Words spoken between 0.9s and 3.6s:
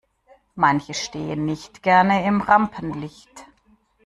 stehen nicht gerne im Rampenlicht.